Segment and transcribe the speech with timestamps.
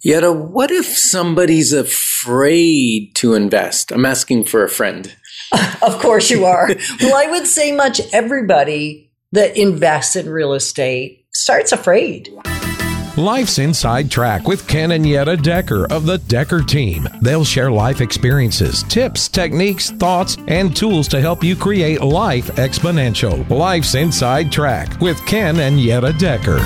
[0.00, 3.90] Yetta, what if somebody's afraid to invest?
[3.90, 5.14] I'm asking for a friend.
[5.82, 6.68] of course you are.
[7.00, 12.32] well, I would say much everybody that invests in real estate starts afraid.
[13.16, 17.08] Life's Inside Track with Ken and Yetta Decker of the Decker team.
[17.20, 23.48] They'll share life experiences, tips, techniques, thoughts, and tools to help you create life exponential.
[23.50, 26.60] Life's Inside Track with Ken and Yetta Decker.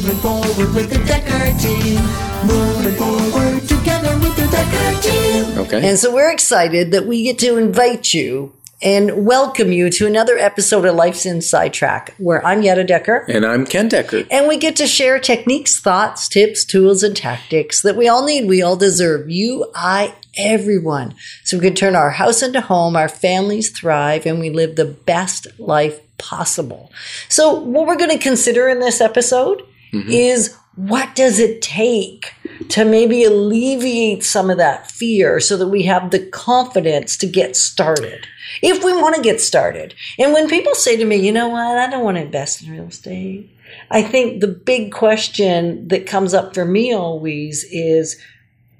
[0.00, 2.00] Moving forward with the Decker team.
[2.46, 5.58] Moving forward together with the Decker team.
[5.58, 5.86] Okay.
[5.86, 10.38] And so we're excited that we get to invite you and welcome you to another
[10.38, 13.26] episode of Life's Inside Track, where I'm Yetta Decker.
[13.28, 14.24] and I'm Ken Decker.
[14.30, 18.48] And we get to share techniques, thoughts, tips, tools, and tactics that we all need,
[18.48, 19.28] we all deserve.
[19.28, 21.14] You, I, everyone.
[21.44, 24.86] So we can turn our house into home, our families thrive, and we live the
[24.86, 26.90] best life possible.
[27.28, 30.10] So, what we're going to consider in this episode Mm-hmm.
[30.10, 32.32] is what does it take
[32.68, 37.56] to maybe alleviate some of that fear so that we have the confidence to get
[37.56, 38.26] started?
[38.62, 39.94] If we want to get started.
[40.18, 42.72] And when people say to me, you know what, I don't want to invest in
[42.72, 43.50] real estate.
[43.90, 48.20] I think the big question that comes up for me always is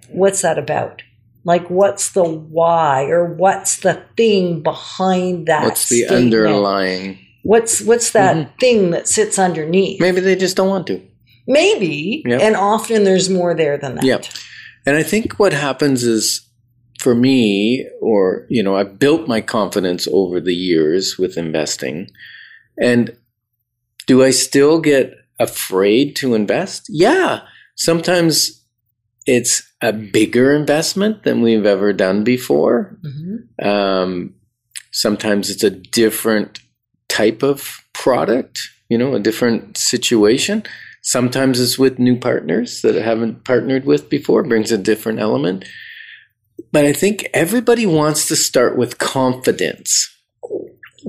[0.08, 1.02] what's that about?
[1.44, 5.64] Like, what's the why or what's the thing behind that?
[5.64, 6.34] What's the statement?
[6.34, 7.18] underlying?
[7.42, 8.58] What's what's that mm-hmm.
[8.58, 10.00] thing that sits underneath?
[10.00, 11.02] Maybe they just don't want to.
[11.50, 12.40] Maybe, Yep.
[12.40, 14.04] and often there's more there than that.
[14.04, 14.24] Yep.
[14.86, 16.42] And I think what happens is
[16.98, 22.10] for me, or, you know, I've built my confidence over the years with investing.
[22.80, 23.16] And
[24.06, 26.86] do I still get afraid to invest?
[26.88, 27.40] Yeah.
[27.76, 28.62] Sometimes
[29.26, 32.98] it's a bigger investment than we've ever done before.
[33.04, 33.64] Mhm.
[33.64, 34.34] Um,
[34.92, 36.60] sometimes it's a different
[37.08, 40.62] type of product, you know, a different situation.
[41.02, 45.64] Sometimes it's with new partners that I haven't partnered with before, brings a different element.
[46.72, 50.08] But I think everybody wants to start with confidence.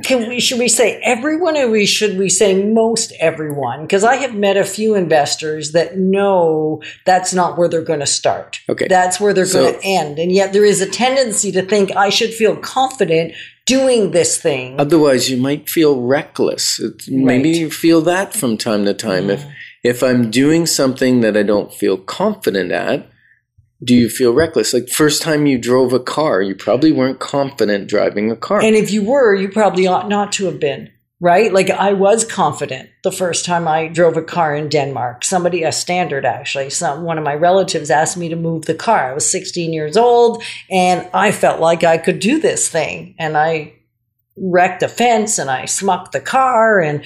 [0.06, 3.81] Can we should we say everyone or we should we say most everyone?
[3.81, 8.06] Because I have met a few investors that know that's not where they're going to
[8.06, 8.62] start.
[8.69, 8.88] Okay.
[8.88, 10.18] That's where they're So- going to end.
[10.18, 13.34] And yet there is a tendency to think I should feel confident
[13.66, 14.79] doing this thing.
[14.79, 16.79] Otherwise, you might feel reckless.
[16.79, 17.59] It's, Maybe Right.
[17.59, 19.29] you feel that from time to time.
[19.29, 19.52] If mm.
[19.84, 23.09] If I'm doing something that I don't feel confident at,
[23.84, 24.74] do you feel reckless?
[24.74, 28.62] Like first time you drove a car, you probably weren't confident driving a car.
[28.62, 31.52] And if you were, you probably ought not to have been, right?
[31.52, 35.24] Like I was confident the first time I drove a car in Denmark.
[35.24, 39.09] Somebody, a standard actually, some one of my relatives asked me to move the car.
[39.09, 43.16] I was 16 years old and I felt like I could do this thing.
[43.18, 43.74] And I
[44.38, 47.03] wrecked a fence and I smucked the car and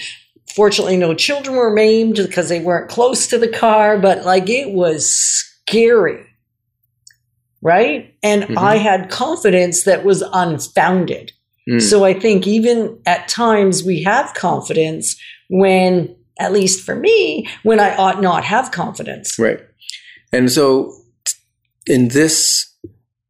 [0.55, 4.71] fortunately no children were maimed because they weren't close to the car, but like it
[4.71, 6.23] was scary.
[7.61, 8.13] Right?
[8.21, 8.57] And Mhm.
[8.57, 11.31] I had confidence that was unfounded.
[11.69, 11.81] Mm.
[11.81, 15.15] So I think even at times we have confidence
[15.49, 19.39] when, at least for me, when I ought not have confidence.
[19.39, 19.59] Right.
[20.31, 20.93] And so
[21.87, 22.67] in this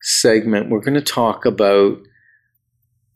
[0.01, 1.97] segment we're going to talk about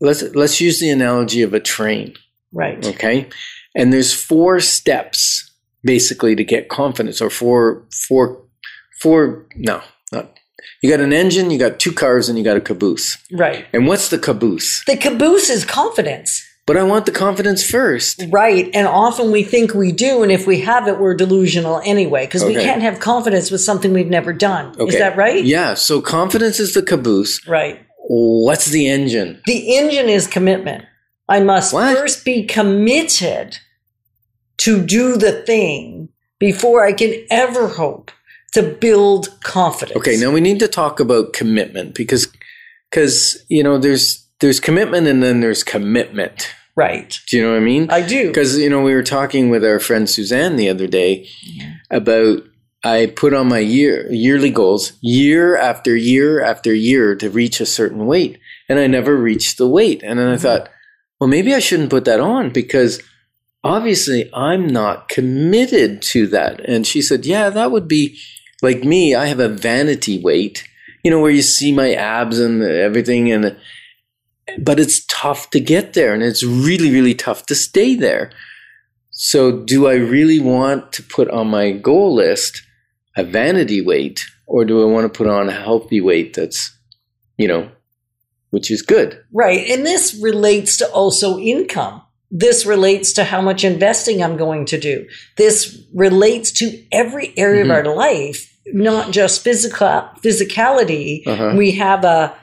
[0.02, 2.14] let's let's use the analogy of a train,
[2.54, 2.84] Right.
[2.86, 3.28] okay?
[3.76, 5.52] And there's four steps
[5.84, 8.42] basically to get confidence or four four
[9.00, 9.82] four no,
[10.12, 10.36] not
[10.82, 13.18] you got an engine, you got two cars and you got a caboose.
[13.32, 13.66] Right.
[13.74, 14.84] And what's the caboose?
[14.86, 16.46] The caboose is confidence.
[16.66, 18.24] But I want the confidence first.
[18.30, 18.70] Right.
[18.76, 20.22] And often we think we do.
[20.22, 23.92] And if we have it, we're delusional anyway, because we can't have confidence with something
[23.92, 24.76] we've never done.
[24.80, 24.94] Okay.
[24.94, 25.44] Is that right?
[25.44, 27.46] Yeah, so confidence is the caboose.
[27.48, 27.80] Right.
[28.08, 29.42] What's the engine?
[29.48, 30.86] The engine is commitment.
[31.30, 31.96] I must What?
[31.96, 33.60] first be committed
[34.58, 36.10] to do the thing
[36.40, 38.12] before I can ever hope
[38.54, 39.98] to build confidence.
[39.98, 42.28] Okay, now we need to talk about commitment because
[42.90, 46.54] because you know there's there's commitment and then there's commitment.
[46.76, 47.20] Right.
[47.28, 47.90] Do you know what I mean?
[47.90, 48.28] I do.
[48.28, 51.72] Because you know we were talking with our friend Suzanne the other day mm-hmm.
[51.92, 52.44] about
[52.84, 57.66] I put on my year yearly goals year after year after year to reach a
[57.66, 60.02] certain weight, and I never reached the weight.
[60.04, 60.42] And then I mm-hmm.
[60.42, 60.70] thought,
[61.20, 63.02] well, maybe I shouldn't put that on because
[63.64, 66.62] obviously I'm not committed to that.
[66.62, 68.18] And she said, yeah, that would be
[68.62, 69.16] like me.
[69.16, 70.64] I have a vanity weight,
[71.04, 73.58] you know, where you see my abs and everything, and
[74.58, 78.32] but it's tough to get there, and it's really, really tough to stay there.
[79.12, 82.64] So, do I really want to put on my goal list
[83.16, 86.76] a vanity weight, or do I want to put on a healthy weight that's,
[87.38, 87.70] you know,
[88.52, 89.24] which is good?
[89.34, 89.70] Right.
[89.70, 92.02] And this relates to also income.
[92.32, 95.08] This relates to how much investing I'm going to do.
[95.38, 97.66] This relates to every area Mhm.
[97.66, 101.26] of our life not just physical physicality.
[101.28, 101.54] Uh-huh.
[101.58, 102.36] We have a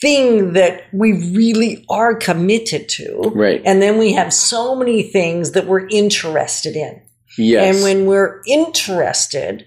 [0.00, 3.32] thing that we really are committed to.
[3.34, 3.62] Right.
[3.64, 7.00] And then we have so many things that we're interested in.
[7.38, 7.74] Yes.
[7.76, 9.66] And when we're interested,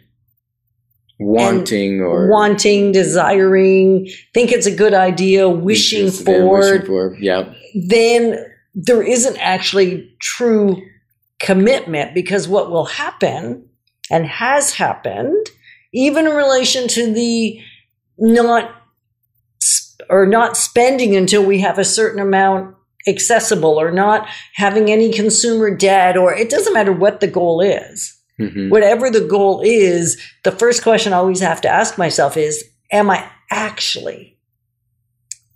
[1.19, 7.18] wanting or wanting, desiring, think it's a good idea, wishing interested in, for, wishing for.
[7.19, 7.54] Yeah.
[7.74, 10.81] then there isn't actually true
[11.40, 13.68] commitment because what will happen
[14.12, 15.48] and has happened,
[15.94, 17.60] even in relation to the
[18.18, 18.72] not
[20.10, 22.75] or not spending until we have a certain amount
[23.08, 28.17] accessible or not having any consumer debt or it doesn't matter what the goal is
[28.38, 32.63] hmm whatever the goal is, the first question I always have to ask myself is,
[32.92, 34.38] am I actually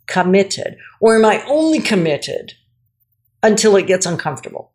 [0.07, 0.77] committed?
[0.99, 2.53] Or am I only committed
[3.43, 4.70] until it gets uncomfortable?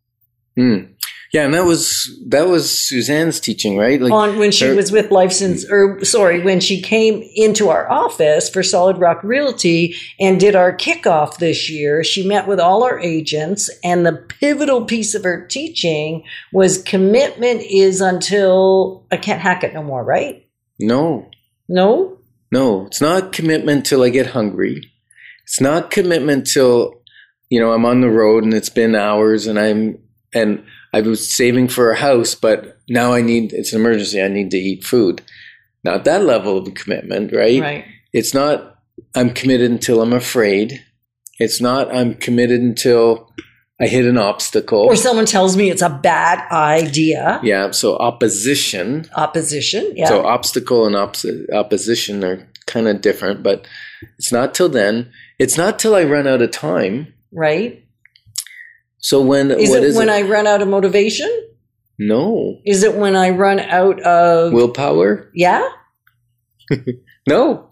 [0.59, 0.93] Mm.
[1.33, 4.01] Yeah, and that was that was Suzanne's teaching, right?
[4.01, 7.69] Like On when she her- was with Life Since, or sorry, when she came into
[7.69, 12.61] our office for Solid Rock Realty and did our kickoff this year, she met with
[12.61, 16.23] all our agents, and the pivotal piece of her teaching
[16.53, 20.47] was commitment is until I can't hack it no more, right?
[20.79, 21.29] no,
[21.69, 22.19] No?
[22.53, 24.91] no, it's not commitment till I get hungry.
[25.43, 26.95] It's not commitment till
[27.51, 29.99] you know I'm on the road and it's been hours and I'm
[30.37, 30.63] and
[30.93, 34.21] I was saving for a house, but now I need it's an emergency.
[34.23, 35.23] I need to eat food.
[35.85, 37.61] Not that level of commitment, right?
[37.61, 37.85] Right.
[38.13, 38.57] It's not
[39.15, 40.83] I'm committed until I'm afraid.
[41.39, 43.31] It's not I'm committed until
[43.79, 44.81] I hit an obstacle.
[44.81, 47.41] Or someone tells me it's a bad idea.
[47.43, 49.05] yeah, so opposition.
[49.17, 49.93] Opposition.
[49.95, 50.09] Yeah.
[50.09, 53.69] So obstacle and opposi- opposition are kind of different, but
[54.19, 55.11] it's not till then.
[55.39, 57.13] It's not till I run out of time.
[57.33, 57.83] right.
[59.07, 60.13] So when Is it is when it?
[60.19, 61.31] I run out of motivation?
[61.97, 65.31] no Is it when I run out of willpower.
[65.33, 65.63] Yeah?
[67.29, 67.69] No,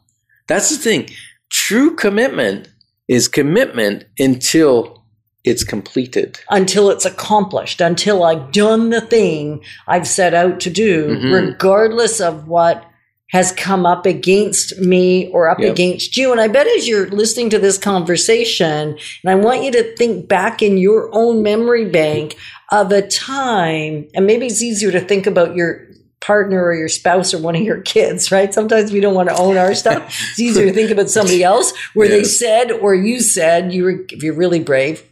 [0.49, 1.09] that's the thing.
[1.51, 2.69] True commitment
[3.09, 5.05] is commitment until
[5.45, 6.41] it's completed.
[6.51, 11.33] Until it's accomplished, until I've done the thing I've set out to do, Mhm.
[11.33, 12.85] regardless of what
[13.31, 15.73] has come up against me or up Yep.
[15.73, 16.31] against you.
[16.31, 20.29] And I bet as you're listening to this conversation, and I want you to think
[20.29, 22.37] back in your own memory bank
[22.71, 25.87] of a time, and maybe it's easier to think about your
[26.21, 28.55] partner or your spouse or one of your kids, right?
[28.55, 30.03] Sometimes we don't want to own our stuff.
[30.31, 34.05] It's easier to think about somebody else where they said or you said you were
[34.09, 35.03] if you're really brave,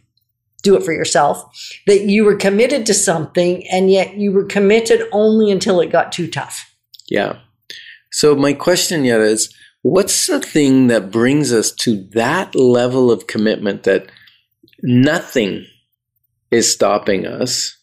[0.63, 1.43] do it for yourself,
[1.87, 6.11] that you were committed to something and yet you were committed only until it got
[6.11, 6.73] too tough.
[7.09, 7.37] Yeah.
[8.13, 13.27] So my question yet is what's the thing that brings us to that level of
[13.27, 14.07] commitment that
[14.81, 15.65] nothing
[16.51, 17.75] is stopping us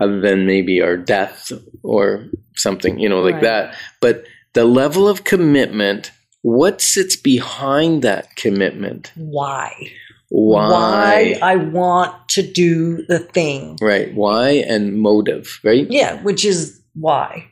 [0.00, 1.52] other than maybe our death
[1.82, 2.26] or
[2.56, 3.42] something, you know, like Right.
[3.42, 3.74] that.
[4.00, 4.24] But
[4.54, 6.10] the level of commitment,
[6.42, 9.12] what sits behind that commitment?
[9.14, 9.90] Why?
[10.30, 11.38] Why?
[11.42, 13.76] I want to do the thing.
[13.80, 14.12] right.
[14.14, 15.86] Why and motive, right?
[15.90, 17.46] Yeah, which is why.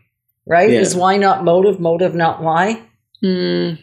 [0.46, 0.70] Right?
[0.70, 0.80] Yeah.
[0.80, 2.82] Is why not motive, motive not why?
[3.22, 3.78] Mm,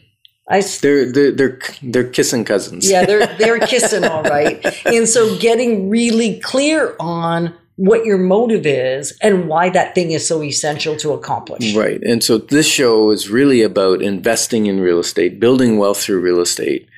[0.50, 2.90] I s- they're, they're, they're, they're kissing cousins.
[2.90, 4.66] yeah, they're they're kissing all right.
[4.86, 10.28] And so getting really clear on what your motive is and why that thing is
[10.28, 11.74] so essential to accomplish.
[11.74, 12.02] Right.
[12.04, 16.42] And so this show is really about investing in real estate, building wealth through real
[16.42, 16.90] estate.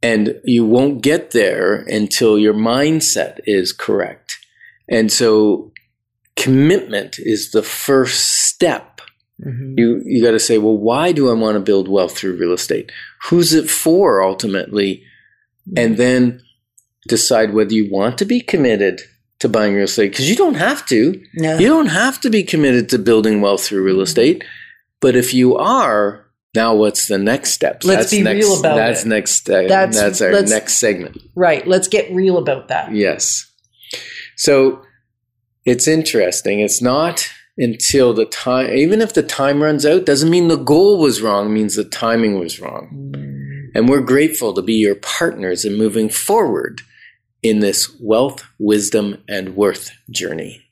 [0.00, 4.36] And you won't get there until your mindset is correct.
[4.88, 5.72] And so
[6.36, 9.00] commitment is the first step.
[9.44, 9.78] Mhm.
[9.78, 12.52] You you got to say, well, why do I want to build wealth through real
[12.52, 12.90] estate?
[13.28, 15.02] Who's it for ultimately?
[15.76, 16.42] And then
[17.08, 19.00] decide whether you want to be committed
[19.40, 21.20] to buying real estate because you don't have to.
[21.34, 21.58] No.
[21.58, 24.44] You don't have to be committed to building wealth through real estate,
[25.00, 27.82] but if you are, now what's the next step?
[27.82, 29.08] Let's be next, real about that's it.
[29.08, 31.16] Next, uh, That's- that's our next segment.
[31.34, 31.66] Right.
[31.66, 32.94] Let's get real about that.
[32.94, 33.46] Yes.
[34.36, 34.82] So
[35.64, 36.60] it's interesting.
[36.60, 40.98] It's not until the time, even if the time runs out, doesn't mean the goal
[40.98, 41.46] was wrong.
[41.46, 43.12] It means the timing was wrong.
[43.14, 43.68] Mm.
[43.74, 46.80] And we're grateful to be your partners in moving forward
[47.42, 50.62] in this wealth, wisdom, and worth journey.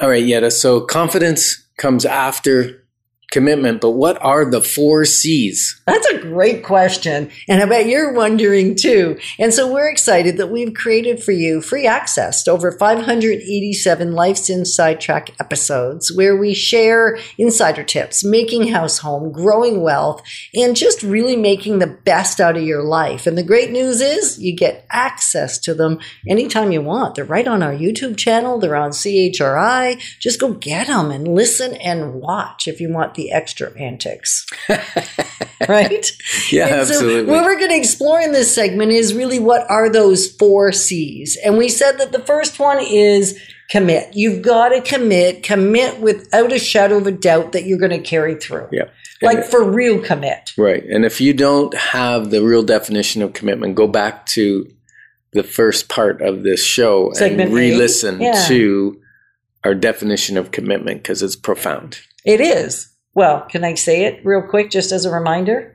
[0.00, 0.50] All right, Yetta.
[0.50, 2.84] So confidence comes after
[3.30, 5.80] commitment, but what are the four C's?
[5.86, 7.30] That's a great question.
[7.46, 9.18] And I bet you're wondering too.
[9.38, 14.48] And so we're excited that we've created for you free access to over 587 Life's
[14.48, 20.22] Inside Track episodes where we share insider tips, making house home, growing wealth,
[20.54, 23.26] and just really making the best out of your life.
[23.26, 27.14] And the great news is you get access to them anytime you want.
[27.14, 28.58] They're right on our YouTube channel.
[28.58, 30.00] They're on CHRI.
[30.18, 34.46] Just go get them and listen and watch if you want the extra antics.
[35.68, 36.10] right?
[36.50, 37.30] Yeah, And so absolutely.
[37.32, 41.36] what we're going to explore in this segment is really what are those four C's.
[41.44, 43.38] And we said that the first one is
[43.70, 44.14] commit.
[44.14, 47.98] You've got to commit, commit without a shadow of a doubt that you're going to
[47.98, 48.68] carry through.
[48.72, 48.84] yeah.
[49.20, 50.52] Like for real commit.
[50.56, 50.84] Right.
[50.84, 54.70] And if you don't have the real definition of commitment, go back to
[55.32, 58.44] the first part of this show Segment and re listen Yeah.
[58.46, 59.00] to
[59.64, 61.98] our definition of commitment because it's profound.
[62.24, 62.88] It is.
[63.14, 65.74] Well, can I say it real quick just as a reminder?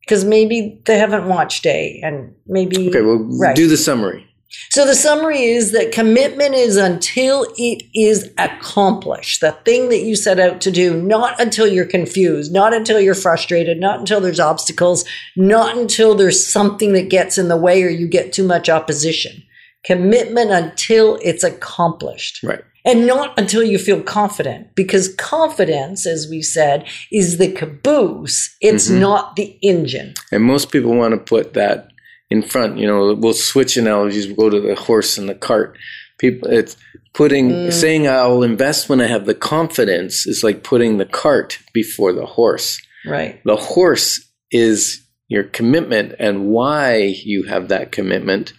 [0.00, 2.88] Because maybe they haven't watched A and maybe.
[2.88, 3.56] Okay, well, Right.
[3.56, 4.26] do the summary.
[4.70, 10.14] So the summary is that commitment is until it is accomplished, the thing that you
[10.14, 14.38] set out to do, not until you're confused, not until you're frustrated, not until there's
[14.38, 15.04] obstacles,
[15.36, 19.42] not until there's something that gets in the way or you get too much opposition.
[19.84, 22.42] Commitment until it's accomplished.
[22.44, 22.62] Right.
[22.84, 28.54] And not until you feel confident, because confidence, as we said, is the caboose.
[28.60, 30.14] It's not the engine.
[30.30, 31.88] And most people want to put that
[32.30, 32.76] in front.
[32.76, 34.26] You know, we'll switch analogies.
[34.26, 35.78] We'll go to the horse and the cart.
[36.18, 36.76] People, it's
[37.14, 37.72] putting Mm.
[37.72, 42.26] saying I'll invest when I have the confidence is like putting the cart before the
[42.26, 42.80] horse.
[43.06, 43.40] Right.
[43.44, 48.52] The horse is your commitment and why you have that commitment.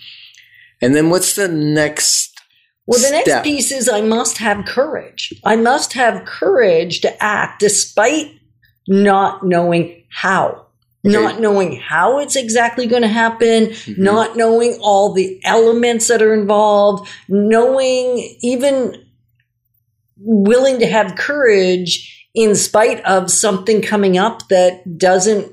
[0.82, 2.32] And then what's the next?
[2.88, 5.34] Well, the next piece is I must have courage.
[5.44, 8.32] I must have courage to act despite
[8.88, 10.68] not knowing how.
[11.04, 14.04] Not knowing how it's exactly going to happen, Mm-hmm.
[14.04, 19.06] not knowing all the elements that are involved, knowing even
[20.18, 25.51] willing to have courage in spite of something coming up that doesn't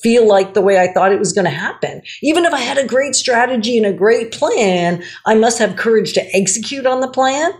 [0.00, 2.02] feel like the way I thought it was going to happen.
[2.22, 6.12] Even if I had a great strategy and a great plan, I must have courage
[6.14, 7.52] to execute on the plan.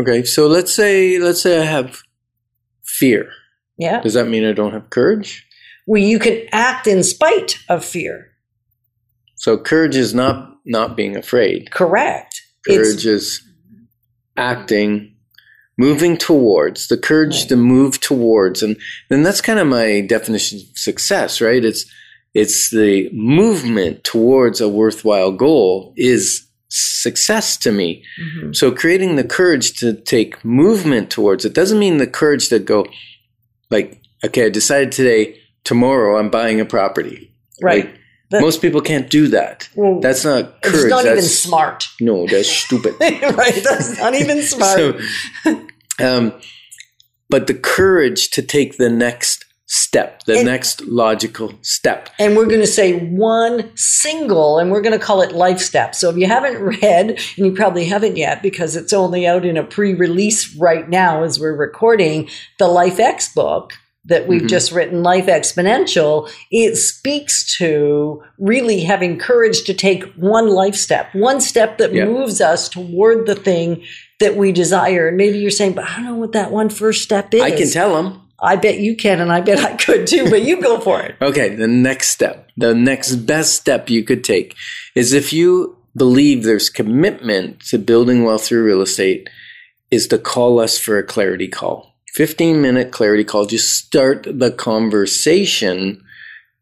[0.00, 2.02] Okay, so let's say let's say I have
[2.84, 3.30] fear.
[3.76, 4.00] Yeah.
[4.00, 5.46] Does that mean I don't have courage?
[5.86, 8.30] Well, you can act in spite of fear.
[9.36, 11.70] So courage is not not being afraid.
[11.70, 12.40] Correct.
[12.66, 13.42] Courage is
[14.36, 15.13] acting,
[15.76, 18.76] moving towards the courage to move towards, and
[19.08, 21.64] then that's kind of my definition of success, right?
[21.64, 21.84] It's
[22.34, 28.02] it's the movement towards a worthwhile goal is success to me.
[28.20, 28.56] Mhm.
[28.56, 32.86] So creating the courage to take movement towards it doesn't mean the courage to go
[33.70, 37.30] like, okay, I decided today, tomorrow I'm buying a property.
[37.62, 37.84] right.
[37.84, 37.94] Like,
[38.34, 39.68] That- most people can't do that.
[39.74, 40.74] Well, That's not courage.
[40.76, 41.88] it's not that's, even smart.
[42.00, 42.94] No, that's stupid.
[43.00, 43.54] right.
[43.64, 45.00] That's not even smart.
[45.44, 45.60] So,
[46.00, 46.32] um,
[47.30, 52.10] but the courage to take the next step, the And- next logical step.
[52.18, 55.94] and we're going to say one single, and we're going to call it Life Step.
[55.94, 59.56] So if you haven't read, and you probably haven't yet because it's only out in
[59.56, 63.72] a pre release right now as we're recording, the Life X book
[64.06, 64.48] that we've Mhm.
[64.48, 71.08] just written, Life Exponential, it speaks to really having courage to take one life step,
[71.14, 73.82] one step that moves us toward the thing
[74.20, 75.08] that we desire.
[75.08, 77.42] And maybe you're saying, but I don't know what that one first step is.
[77.42, 78.20] I can tell them.
[78.42, 81.14] I bet you can, and I bet I could too, but you go for it.
[81.22, 84.54] Okay, the next step, the next best step you could take
[84.94, 89.28] is if you believe there's commitment to building wealth through real estate,
[89.90, 91.93] is to call us for a clarity call.
[92.14, 93.44] 15 minute clarity call.
[93.44, 96.02] Just start the conversation.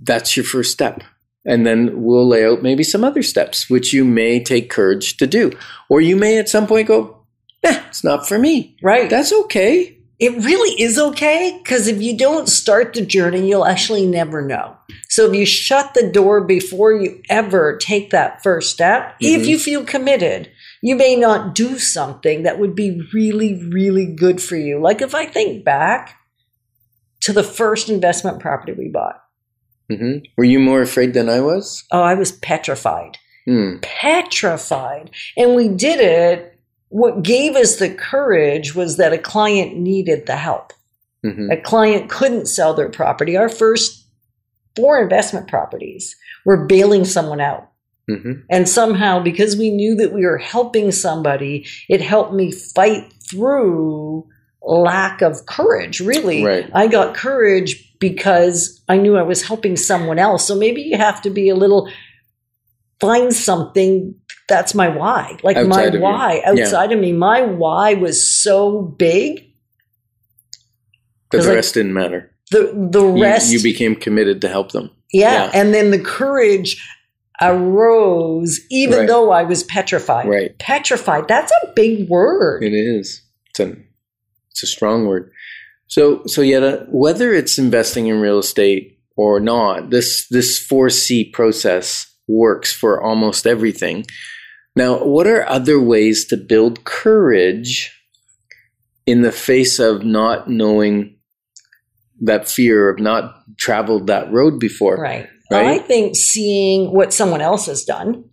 [0.00, 1.02] that's your first step.
[1.46, 5.26] And then we'll lay out maybe some other steps, which you may take courage to
[5.26, 5.52] do.
[5.88, 7.24] Or you may at some point go,
[7.62, 8.76] eh, it's not for me.
[8.82, 9.08] Right.
[9.08, 9.96] That's okay.
[10.20, 14.76] It really is okay because if you don't start the journey, you'll actually never know.
[15.08, 19.58] So if you shut the door before you ever take that first step, if you
[19.58, 20.50] feel committed,
[20.82, 24.78] you may not do something that would be really, really good for you.
[24.78, 26.16] Like if I think back
[27.22, 29.22] to the first investment property we bought,
[29.88, 31.84] hmm Were you more afraid than I was?
[31.90, 33.18] oh, I was petrified.
[33.46, 33.78] Hmm.
[33.80, 35.10] petrified.
[35.36, 36.59] And we did it.
[36.90, 40.72] What gave us the courage was that a client needed the help.
[41.24, 43.36] hmm A client couldn't sell their property.
[43.36, 44.04] Our first
[44.76, 47.70] four investment properties were bailing someone out.
[48.08, 53.12] hmm And somehow, because we knew that we were helping somebody, it helped me fight
[53.28, 54.26] through
[54.62, 56.44] lack of courage, really.
[56.44, 56.68] Right.
[56.74, 60.46] I got courage because I knew I was helping someone else.
[60.46, 61.90] So maybe you have to be a little,
[63.00, 64.14] find something
[64.48, 65.38] that's my why.
[65.42, 66.00] Like Outside my of you.
[66.00, 66.50] why Yeah.
[66.64, 67.12] outside of me.
[67.12, 69.46] My why was so big.
[71.30, 72.30] But the I- rest didn't matter.
[72.50, 73.52] The, the You- rest.
[73.52, 74.90] you, became committed to help them.
[75.12, 75.44] Yeah.
[75.44, 75.50] Yeah.
[75.54, 76.76] And then the courage
[77.40, 79.08] arose even Right.
[79.08, 80.28] though I was petrified.
[80.28, 80.58] Right.
[80.58, 81.28] Petrified.
[81.28, 82.64] That's a big word.
[82.64, 83.22] It is.
[83.50, 83.76] It's a,
[84.50, 85.30] it's a strong word.
[85.86, 91.24] So, so yet, whether it's investing in real estate or not, this this four C
[91.30, 94.04] process works for almost everything.
[94.76, 97.92] Now, what are other ways to build courage
[99.06, 101.16] in the face of not knowing
[102.20, 104.96] that fear of not traveled that road before?
[104.96, 105.28] Right.
[105.50, 105.66] Right?
[105.66, 108.24] I think seeing what someone else has done,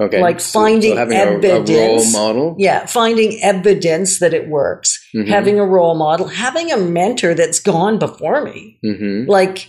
[0.00, 2.56] Okay, Like finding having a- a, role model.
[2.58, 5.28] yeah, finding evidence that it works, Mhm.
[5.28, 8.78] having a role model, having a mentor that's gone before me.
[8.82, 9.68] hmm Like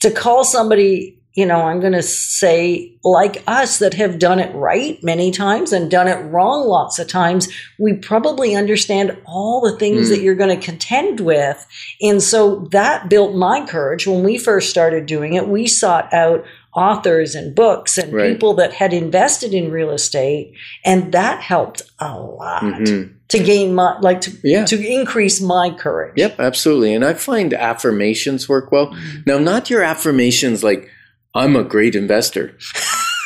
[0.00, 4.52] to call somebody, you know, I'm going to say like us that have done it
[4.54, 7.46] right many times and done it wrong lots of times,
[7.78, 10.10] we probably understand all the things Mm.
[10.10, 11.66] that you're going to contend with.
[12.00, 14.06] And so that built my courage.
[14.06, 18.32] When we first started doing it, we sought out authors and books and Right.
[18.32, 20.52] people that had invested in real estate.
[20.84, 24.64] And that helped a lot hmm to gain my, like to, Yeah.
[24.66, 26.12] to increase my courage.
[26.16, 26.94] Yep, absolutely.
[26.94, 28.86] And I find affirmations work well.
[28.92, 29.18] Mm-hmm.
[29.26, 30.88] Now, not your affirmations like
[31.36, 32.56] "I'm a great investor,"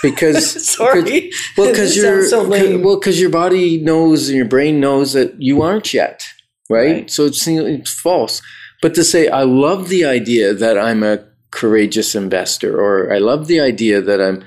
[0.02, 1.30] because Sorry.
[1.56, 5.62] well, because your so well, because your body knows and your brain knows that you
[5.62, 6.24] aren't yet,
[6.68, 6.92] right?
[6.92, 7.10] Right.
[7.10, 8.42] So it's it's false.
[8.82, 11.18] But to say I love the idea that I'm a
[11.50, 14.42] courageous investor, or I love the idea that I'm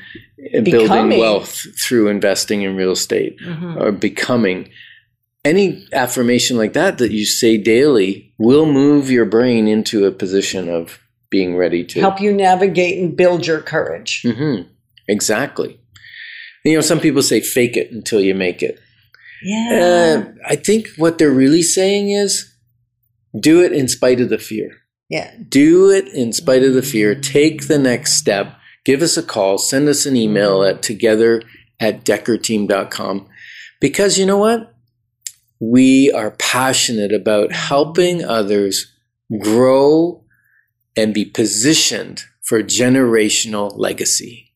[0.64, 3.80] building wealth through investing in real estate, Mhm.
[3.82, 4.70] or becoming.
[5.46, 10.70] Any affirmation like that that you say daily will move your brain into a position
[10.70, 11.00] of
[11.34, 14.22] being ready to help you navigate and build your courage.
[14.24, 14.62] hmm
[15.10, 15.80] Exactly.
[16.64, 18.80] You know, some people say fake it until you make it.
[19.44, 19.70] Yeah.
[19.84, 22.54] Uh, I think what they're really saying is
[23.38, 24.70] do it in spite of the fear.
[25.10, 25.32] yeah.
[25.50, 27.16] Do it in spite of the fear.
[27.16, 28.56] Take the next step.
[28.86, 29.58] Give us a call.
[29.58, 31.42] Send us an email at together
[31.80, 33.28] at deckerteam.com.
[33.82, 34.74] Because you know what?
[35.60, 38.92] We are passionate about helping others
[39.42, 40.23] grow
[40.96, 44.54] and be positioned for generational legacy.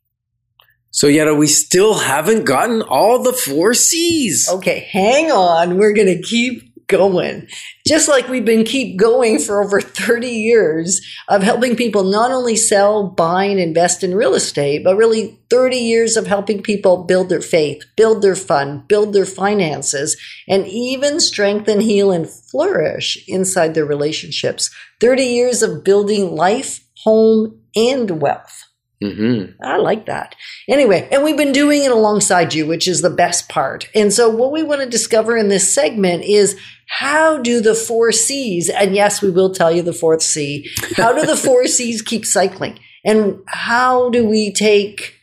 [0.92, 4.50] So yet we still haven't gotten all the four C's.
[4.50, 5.78] Okay, hang on.
[5.78, 7.48] We're going to keep going.
[7.86, 12.56] Just like we've been keep going for over 30 years of helping people not only
[12.56, 17.30] sell, buy, and invest in real estate, but really 30 years of helping people build
[17.30, 23.74] their faith, build their fund, build their finances, and even strengthen, heal, and flourish inside
[23.74, 24.70] their relationships.
[25.00, 28.67] 30 years of building life, home, and wealth.
[29.02, 29.62] Mm-hmm.
[29.64, 30.36] I like that.
[30.68, 33.88] Anyway, and we've been doing it alongside you, which is the best part.
[33.94, 38.12] And so, what we want to discover in this segment is how do the four
[38.12, 42.02] C's, and yes, we will tell you the fourth C, how do the four C's
[42.02, 42.80] keep cycling?
[43.06, 45.14] And how do we take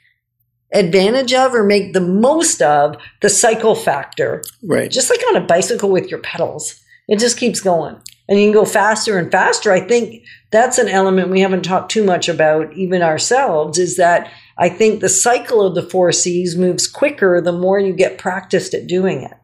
[0.73, 4.43] advantage of or make the most of the cycle factor?
[4.63, 4.91] Right.
[4.91, 8.01] Just like on a bicycle with your pedals, it just keeps going.
[8.29, 9.71] And you can go faster and faster.
[9.71, 14.31] I think that's an element we haven't talked too much about, even ourselves, is that
[14.57, 18.73] I think the cycle of the four C's moves quicker the more you get practiced
[18.73, 19.35] at doing it.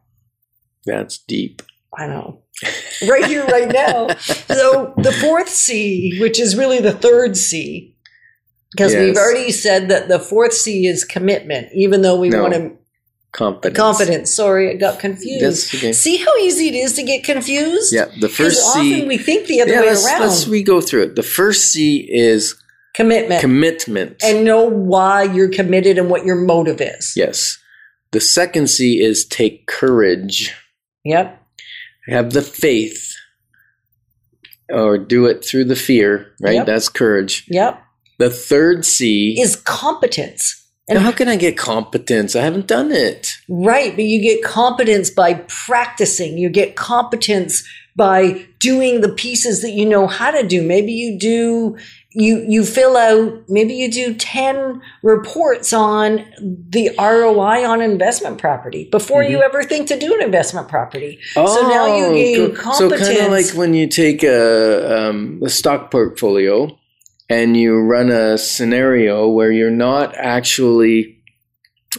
[0.87, 1.61] That's deep.
[1.97, 2.43] I know.
[3.07, 4.15] Right here, right now.
[4.17, 7.97] So the fourth C, which is really the third C,
[8.71, 12.43] because we've already said that the fourth C is commitment, even though we No.
[12.43, 12.77] want to
[13.33, 13.77] Confidence.
[13.77, 14.35] confidence.
[14.35, 15.73] Sorry, I got confused.
[15.75, 15.93] Okay.
[15.93, 17.93] See how easy it is to get confused?
[17.93, 19.07] Yeah, the first often C.
[19.07, 20.21] we think the other yeah, way let's, around.
[20.23, 21.17] let's re-go through it.
[21.17, 22.61] The first C is
[22.95, 23.41] commitment.
[23.41, 24.21] commitment.
[24.25, 27.13] and know why you're committed and what your motive is.
[27.17, 27.57] yes.
[28.13, 30.53] The second C is take courage.
[31.05, 31.41] Yep.
[32.09, 33.15] Have the faith,
[34.69, 36.33] or do it through the fear.
[36.41, 36.55] Right.
[36.55, 36.67] Yep.
[36.67, 37.45] That's courage.
[37.49, 37.81] Yep.
[38.19, 40.60] The third C Is competence.
[40.95, 42.35] Now, how can I get competence?
[42.35, 43.37] I haven't done it.
[43.49, 46.39] Right, but you get competence by practicing.
[46.39, 50.63] You get competence by doing the pieces that you know how to do.
[50.63, 51.77] Maybe you do
[52.13, 58.89] you you fill out maybe you do 10 reports on the ROI on investment property
[58.91, 61.21] before you ever think to do an investment property.
[61.35, 65.49] so now you gain co- So kind of like when you take a, um, a
[65.49, 66.77] stock portfolio
[67.31, 71.23] and you run a scenario where you're not actually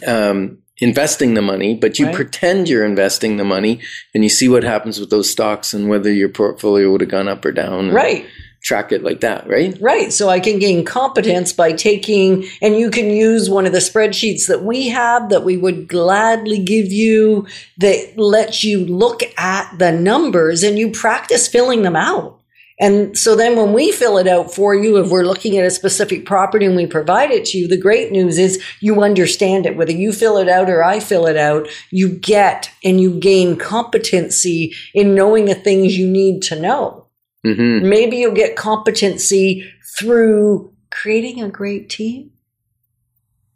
[0.05, 2.15] um, investing the money, but you Right.
[2.15, 3.79] pretend you're investing the money,
[4.13, 7.27] and you see what happens with those stocks and whether your portfolio would have gone
[7.29, 7.89] up or down.
[7.91, 8.25] right.
[8.63, 9.75] Track it like that, right?
[9.81, 10.13] Right.
[10.13, 14.45] So I can gain competence by taking, and you can use one of the spreadsheets
[14.49, 17.47] that we have that we would gladly give you
[17.79, 22.39] that lets you look at the numbers and you practice filling them out.
[22.81, 25.69] And so then when we fill it out for you, if we're looking at a
[25.69, 29.77] specific property and we provide it to you, the great news is you understand it.
[29.77, 33.55] Whether you fill it out or I fill it out, you get and you gain
[33.55, 37.05] competency in knowing the things you need to know.
[37.45, 42.31] hmm Maybe you'll get competency through creating a great team.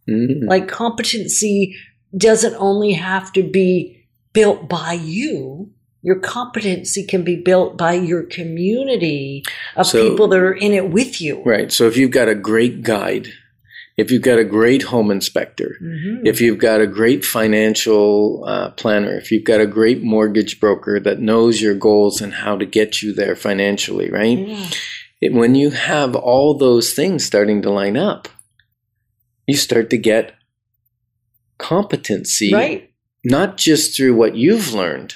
[0.08, 1.76] hmm Like competency
[2.16, 5.72] doesn't only have to be built by you.
[6.06, 9.44] Your competency can be built by your community
[9.76, 11.42] of So- people that are in it with you.
[11.44, 11.72] Right.
[11.72, 13.30] So if you've got a great guide,
[13.98, 16.28] if you've got a great home inspector, Mhm.
[16.28, 21.00] if you've got a great financial uh, planner, if you've got a great mortgage broker
[21.00, 24.38] that knows your goals and how to get you there financially, right?
[24.48, 24.68] Yeah.
[25.22, 28.28] It, when you have all those things starting to line up,
[29.48, 30.34] you start to get
[31.58, 32.90] competency, Right.
[33.24, 35.14] not just through what you've learned,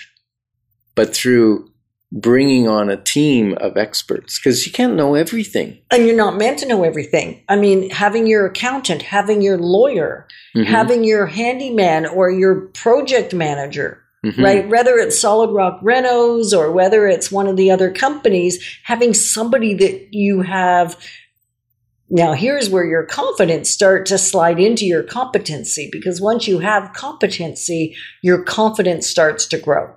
[0.99, 1.65] but through
[2.11, 5.77] bringing on a team of experts because you can't know everything.
[5.91, 7.41] And you're not meant to know everything.
[7.47, 10.65] I mean, having your accountant, having your lawyer, Mhm.
[10.65, 14.43] having your handyman or your project manager, Mhm.
[14.43, 14.67] right?
[14.67, 19.73] Whether it's Solid Rock Renos or whether it's one of the other companies, having somebody
[19.75, 20.97] that you have.
[22.09, 26.91] Now, here's where your confidence start to slide into your competency because once you have
[26.93, 29.91] competency, your confidence starts to grow,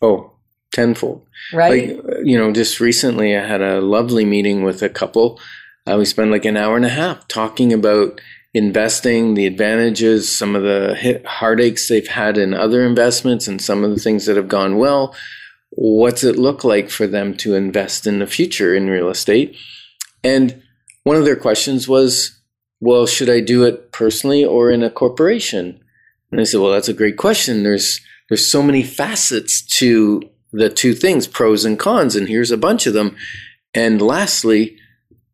[0.00, 0.32] Oh,
[0.72, 1.26] tenfold.
[1.52, 1.96] right?
[2.04, 5.40] Like, you know, just recently I had a lovely meeting with a couple.
[5.86, 8.20] Uh, we spent like an hour and a half talking about
[8.54, 13.90] investing, the advantages, some of the heartaches they've had in other investments, and some of
[13.90, 15.14] the things that have gone well.
[15.70, 19.56] What's it look like for them to invest in the future in real estate?
[20.24, 20.62] And
[21.04, 22.38] one of their questions was,
[22.80, 25.80] well, should I do it personally or in a corporation?
[26.30, 27.62] And I said, well, that's a great question.
[27.62, 32.56] There's there's so many facets to the two things, pros and cons, and here's a
[32.56, 33.16] bunch of them.
[33.74, 34.78] And lastly,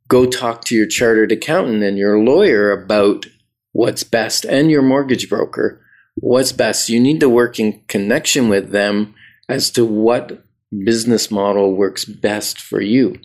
[0.09, 3.27] go talk to your chartered accountant and your lawyer about
[3.73, 5.81] what's best and your mortgage broker.
[6.17, 6.89] What's best?
[6.89, 9.15] You need to work in connection with them
[9.49, 10.45] as to what
[10.85, 13.19] business model works best for you.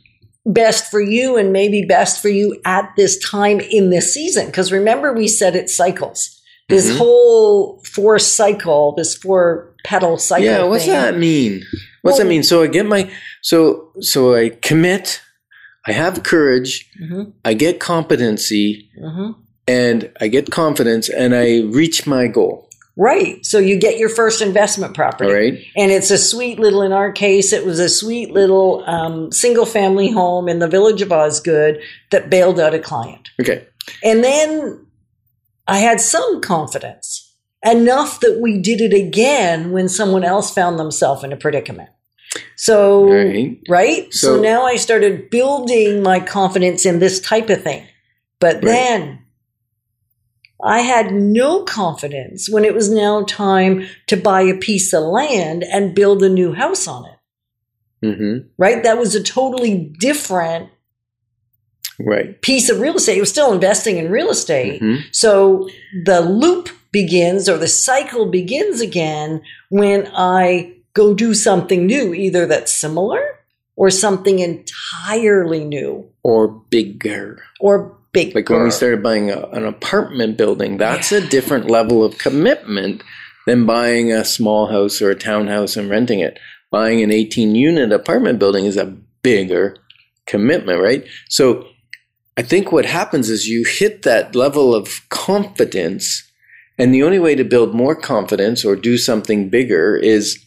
[0.46, 4.48] best for you and maybe best for you at this time in this season.
[4.48, 6.39] Because remember, we said it cycles.
[6.70, 6.98] This Mhm.
[6.98, 10.46] whole four cycle, this four pedal cycle.
[10.46, 10.94] yeah, what's thing.
[10.94, 11.64] that mean?
[12.02, 12.44] What's Well- that mean?
[12.44, 13.10] So I get my
[13.42, 15.20] so so I commit,
[15.88, 19.36] I have courage, Mhm, I get competency, mhm.
[19.68, 22.68] and I get confidence and I reach my goal.
[22.98, 23.46] Right.
[23.46, 25.30] So you get your first investment property.
[25.30, 25.58] All right.
[25.78, 29.66] And it's a sweet little, in our case, it was a sweet little um, single
[29.66, 31.80] family home in the village of Osgoode
[32.12, 33.30] that bailed out a client.
[33.42, 33.64] Okay.
[34.04, 34.86] And then
[35.70, 41.24] I had some confidence, enough that we did it again when someone else found themselves
[41.24, 41.90] in a predicament.
[42.56, 43.60] So, right.
[43.68, 44.14] right?
[44.14, 47.86] So, So- now I started building my confidence in this type of thing.
[48.40, 48.66] But Right.
[48.66, 49.20] then
[50.64, 55.64] I had no confidence when it was now time to buy a piece of land
[55.64, 58.06] and build a new house on it.
[58.06, 58.48] Mm-hmm.
[58.58, 58.84] Right?
[58.84, 60.70] That was a totally different
[62.00, 62.42] Right.
[62.42, 63.18] piece of real estate.
[63.18, 64.82] It was still investing in real estate.
[64.82, 65.04] Mhm.
[65.12, 65.70] So
[66.06, 72.46] the loop begins or the cycle begins again when I go do something new, either
[72.46, 73.22] that's similar
[73.76, 77.42] or something entirely new Or bigger.
[77.60, 78.34] or big.
[78.36, 83.04] Like when we started buying a, an apartment building, that's a different level of commitment
[83.46, 86.40] than buying a small house or a townhouse and renting it.
[86.72, 88.86] Buying an 18 unit apartment building is a
[89.22, 89.76] bigger
[90.28, 91.04] commitment, right?
[91.30, 91.68] So
[92.40, 96.24] I think what happens is you hit that level of confidence,
[96.78, 100.40] and the only way to build more confidence or do something bigger is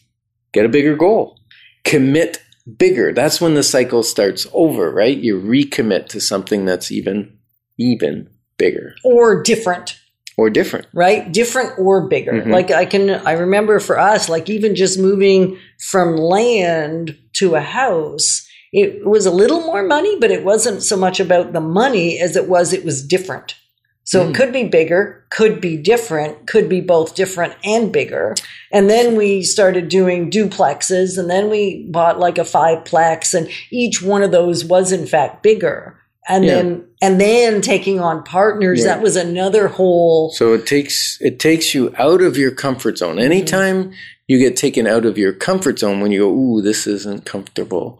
[0.53, 1.37] get a bigger goal,
[1.83, 2.41] commit
[2.79, 3.13] bigger.
[3.13, 5.15] That's when the cycle starts over, right?
[5.15, 7.37] You recommit to something that's even
[7.77, 8.27] even
[8.57, 9.99] bigger or different.
[10.35, 10.87] or different.
[10.95, 11.31] right?
[11.31, 12.33] Different or bigger.
[12.33, 12.51] Mhm.
[12.51, 15.59] Like I can, I remember for us, like even just moving
[15.91, 20.97] from land to a house, it was a little more money, but it wasn't so
[20.97, 23.55] much about the money as it was, it was different.
[24.03, 24.29] So Mm.
[24.31, 28.35] it could be bigger, could be different, could be both different and bigger.
[28.71, 34.01] And then we started doing duplexes and then we bought like a fiveplex and each
[34.01, 35.95] one of those was in fact bigger.
[36.27, 36.55] And Yeah.
[36.55, 38.87] then, and then taking on partners, Yeah.
[38.87, 43.19] that was another whole So it takes it takes you out of your comfort zone.
[43.19, 43.91] Anytime
[44.27, 47.99] you get taken out of your comfort zone when you go, "Ooh, this isn't comfortable,"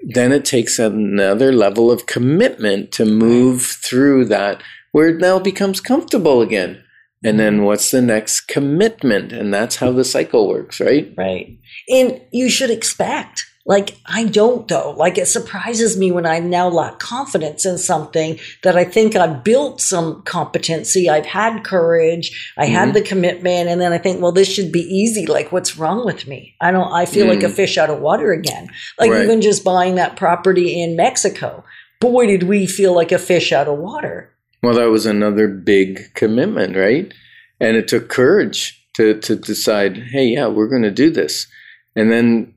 [0.00, 5.80] then it takes another level of commitment to move through that where it now becomes
[5.80, 6.82] comfortable again.
[7.24, 7.64] And then mm-hmm.
[7.64, 9.32] what's the next commitment?
[9.32, 11.12] And that's how the cycle works, right?
[11.16, 11.58] Right.
[11.88, 13.44] And you should expect.
[13.68, 14.92] Like, I don't though.
[14.96, 19.44] Like, it surprises me when I now lack confidence in something that I think I've
[19.44, 21.10] built some competency.
[21.10, 22.54] I've had courage.
[22.56, 22.94] I had mm-hmm.
[22.94, 23.68] the commitment.
[23.68, 25.26] And then I think, well, this should be easy.
[25.26, 26.56] Like, what's wrong with me?
[26.62, 27.54] I don't, I feel like a mm.
[27.54, 28.70] fish out of water again.
[28.98, 29.22] Like, Right.
[29.24, 31.62] even just buying that property in Mexico.
[32.00, 34.32] Boy, did we feel like a fish out of water.
[34.62, 37.12] Well, that was another big commitment, right?
[37.60, 41.46] And it took courage to, to decide, hey, yeah, we're going to do this.
[41.94, 42.54] And then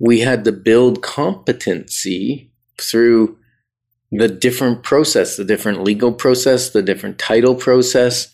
[0.00, 3.38] we had to build competency through
[4.10, 8.32] the different process, the different legal process, the different title process.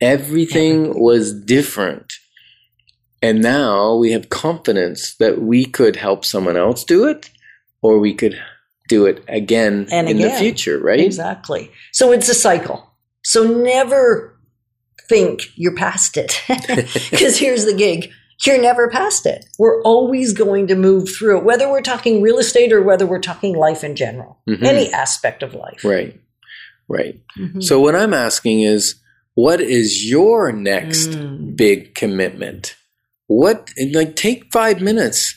[0.00, 2.12] Everything was different.
[3.22, 7.30] And now we have confidence that we could help someone else do it
[7.80, 8.40] or we could
[8.88, 11.00] do it again And in the future, right?
[11.00, 11.70] Exactly.
[11.92, 12.94] So it's a cycle.
[13.24, 14.38] So never
[15.08, 16.42] think you're past it.
[17.10, 18.12] Because here's the gig
[18.46, 19.44] you're never past it.
[19.58, 23.20] We're always going to move through it, whether we're talking real estate or whether we're
[23.20, 24.62] talking life in general, Mhm.
[24.62, 25.84] any aspect of life.
[25.84, 26.18] Right.
[26.88, 27.20] Right.
[27.38, 27.62] Mhm.
[27.62, 28.96] So what I'm asking is
[29.34, 31.56] what is your next Mm.
[31.56, 32.74] big commitment?
[33.28, 35.34] What like take 5 minutes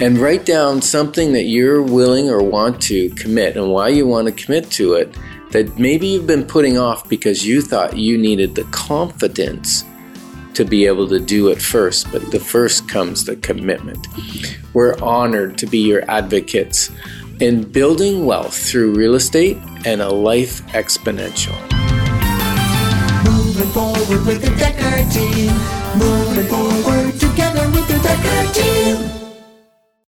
[0.00, 4.26] and write down something that you're willing or want to commit and why you want
[4.26, 5.08] to commit to it
[5.52, 9.82] that maybe you've been putting off because you thought you needed the confidence
[10.58, 14.08] to be able to do it first, but the first comes the commitment.
[14.74, 16.90] We're honored to be your advocates
[17.38, 21.54] in building wealth through real estate and a life exponential.
[23.24, 25.52] Moving forward with the Decker team.
[25.96, 28.67] Moving forward together with the Decker team.